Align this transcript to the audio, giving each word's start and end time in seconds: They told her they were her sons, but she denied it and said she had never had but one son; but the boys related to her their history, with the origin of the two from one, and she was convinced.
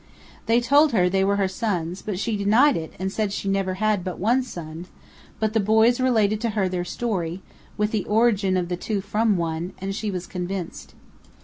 They 0.47 0.59
told 0.59 0.93
her 0.93 1.09
they 1.09 1.23
were 1.23 1.35
her 1.35 1.47
sons, 1.47 2.01
but 2.01 2.17
she 2.17 2.35
denied 2.35 2.75
it 2.75 2.93
and 2.97 3.11
said 3.11 3.31
she 3.31 3.47
had 3.47 3.53
never 3.53 3.73
had 3.75 4.03
but 4.03 4.17
one 4.17 4.41
son; 4.41 4.87
but 5.39 5.53
the 5.53 5.59
boys 5.59 5.99
related 5.99 6.41
to 6.41 6.49
her 6.57 6.67
their 6.67 6.81
history, 6.81 7.43
with 7.77 7.91
the 7.91 8.05
origin 8.05 8.57
of 8.57 8.67
the 8.67 8.77
two 8.77 8.99
from 9.01 9.37
one, 9.37 9.73
and 9.77 9.93
she 9.93 10.09
was 10.09 10.25
convinced. 10.25 10.95